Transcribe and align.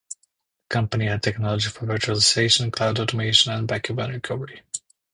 The 0.09 0.17
company 0.73 1.05
had 1.05 1.21
technology 1.21 1.69
for 1.69 1.85
virtualization, 1.85 2.73
cloud 2.73 2.99
automation 2.99 3.51
and 3.53 3.67
backup 3.67 3.99
and 3.99 4.13
recovery. 4.15 4.63